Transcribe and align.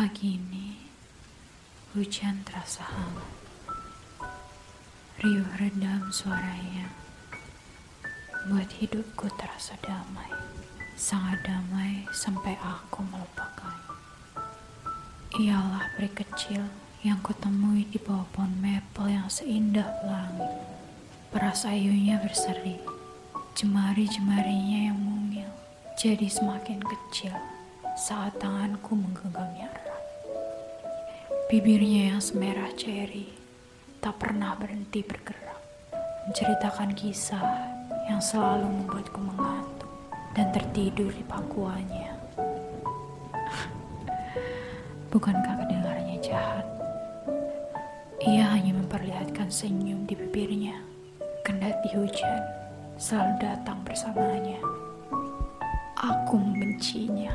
Pagi 0.00 0.32
ini, 0.32 0.80
hujan 1.92 2.40
terasa 2.40 2.80
hangat. 2.88 3.36
Riuh 5.20 5.44
redam 5.60 6.08
suaranya, 6.08 6.88
buat 8.48 8.64
hidupku 8.80 9.28
terasa 9.36 9.76
damai. 9.84 10.32
Sangat 10.96 11.44
damai 11.44 12.08
sampai 12.16 12.56
aku 12.64 13.04
melupakan. 13.12 13.76
Ialah 15.36 15.92
peri 15.92 16.08
kecil 16.16 16.64
yang 17.04 17.20
kutemui 17.20 17.84
di 17.92 18.00
bawah 18.00 18.24
pohon 18.32 18.56
maple 18.56 19.12
yang 19.12 19.28
seindah 19.28 20.00
pelangi. 20.00 20.48
Peras 21.28 21.68
ayunya 21.68 22.16
berseri, 22.24 22.80
jemari-jemarinya 23.52 24.80
yang 24.80 24.96
mungil 24.96 25.52
jadi 26.00 26.24
semakin 26.24 26.80
kecil 26.88 27.36
saat 28.00 28.32
tanganku 28.40 28.96
menggenggamnya. 28.96 29.89
Bibirnya 31.50 32.14
yang 32.14 32.22
semerah 32.22 32.70
ceri 32.78 33.26
tak 33.98 34.22
pernah 34.22 34.54
berhenti 34.54 35.02
bergerak, 35.02 35.58
menceritakan 36.30 36.94
kisah 36.94 37.42
yang 38.06 38.22
selalu 38.22 38.70
membuatku 38.70 39.18
mengantuk 39.18 39.90
dan 40.30 40.54
tertidur 40.54 41.10
di 41.10 41.26
pangkuannya. 41.26 42.14
Bukankah 45.10 45.66
kedengarannya 45.66 46.22
jahat? 46.22 46.62
Ia 48.22 48.46
hanya 48.54 48.70
memperlihatkan 48.78 49.50
senyum 49.50 50.06
di 50.06 50.14
bibirnya, 50.14 50.78
kendati 51.42 51.90
hujan 51.98 52.46
selalu 52.94 53.42
datang 53.42 53.82
bersamanya. 53.82 54.62
Aku 55.98 56.38
membencinya. 56.38 57.34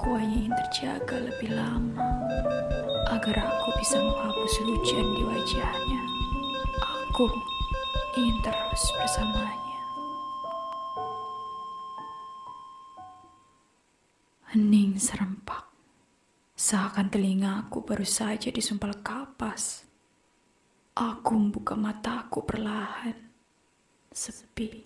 Aku 0.00 0.16
hanya 0.16 0.32
ingin 0.32 0.56
terjaga 0.56 1.28
lebih 1.28 1.52
lama 1.52 2.08
agar 3.12 3.36
aku 3.36 3.68
bisa 3.76 4.00
menghapus 4.00 4.64
hujan 4.64 5.06
di 5.12 5.22
wajahnya. 5.28 6.00
Aku 6.80 7.28
ingin 8.16 8.40
terus 8.40 8.84
bersamanya. 8.96 9.82
Hening 14.56 14.96
serempak, 14.96 15.68
seakan 16.56 17.12
telingaku 17.12 17.84
baru 17.84 18.08
saja 18.08 18.48
disumpal 18.48 19.04
kapas. 19.04 19.84
Aku 20.96 21.36
membuka 21.36 21.76
mataku 21.76 22.40
perlahan, 22.48 23.20
sepi. 24.08 24.80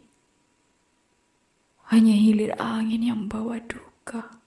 Hanya 1.94 2.18
hilir 2.18 2.58
angin 2.58 3.06
yang 3.06 3.30
membawa 3.30 3.62
duka. 3.62 4.42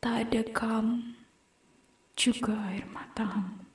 Tak 0.00 0.32
ada 0.32 0.40
kamu, 0.48 1.12
juga 2.16 2.56
air 2.72 2.88
matamu. 2.88 3.68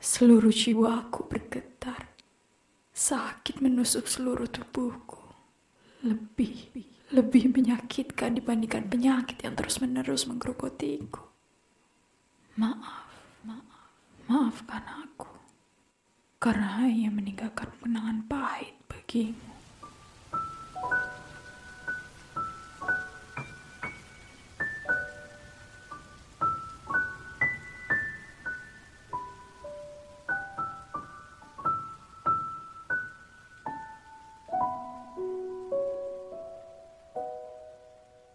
Seluruh 0.00 0.48
jiwaku 0.48 1.28
bergetar. 1.28 2.08
Sakit 2.96 3.60
menusuk 3.60 4.08
seluruh 4.08 4.48
tubuhku. 4.48 5.20
Lebih, 6.08 6.72
lebih 7.12 7.52
menyakitkan 7.52 8.40
dibandingkan 8.40 8.88
penyakit 8.88 9.44
yang 9.44 9.52
terus-menerus 9.52 10.24
menggerogotiku. 10.24 11.20
Maaf, 12.56 13.12
maaf, 13.44 13.92
maafkan 14.24 14.84
aku. 15.04 15.28
Karena 16.40 16.80
hanya 16.80 17.12
meninggalkan 17.12 17.76
kenangan 17.76 18.24
pahit 18.24 18.72
bagimu. 18.88 19.55